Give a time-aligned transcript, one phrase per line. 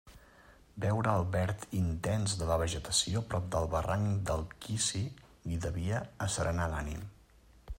[0.83, 5.03] Veure el verd intens de la vegetació prop del barranc del Quisi
[5.51, 7.05] li devia asserenar l'ànim.